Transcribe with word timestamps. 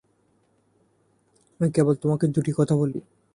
আমি 1.59 1.69
কেবল 1.71 1.93
তোমাকে 1.95 2.25
দুটি 2.27 2.51
কথা 2.57 2.73
বলি। 2.75 2.99